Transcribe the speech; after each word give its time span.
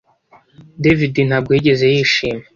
David 0.83 1.15
ntabwo 1.29 1.51
yigeze 1.53 1.85
yishima 1.93 2.43